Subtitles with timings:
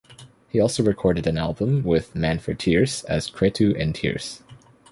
[0.49, 4.41] He also recorded an album with Manfred Thiers as Cretu and Thiers.